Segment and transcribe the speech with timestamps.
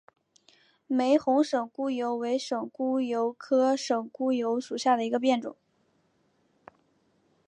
[0.87, 5.55] 玫红省沽油为省沽油科省沽油属下的一个变种。